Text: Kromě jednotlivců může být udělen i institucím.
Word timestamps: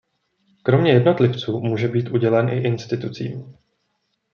Kromě 0.63 0.91
jednotlivců 0.91 1.59
může 1.59 1.87
být 1.87 2.09
udělen 2.09 2.49
i 2.49 2.57
institucím. 2.63 3.57